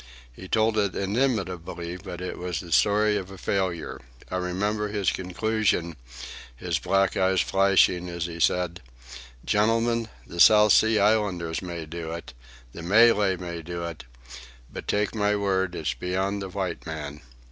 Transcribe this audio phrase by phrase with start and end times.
[0.33, 4.01] He told it inimitably, but it was the story of a failure.
[4.31, 5.95] I remember his conclusion,
[6.55, 8.81] his black eyes flashing as he said,
[9.45, 12.33] 'Gentlemen, the South Sea Islander may do it,
[12.73, 14.05] the Malay may do it,
[14.73, 17.21] but take my word it's beyond the white man.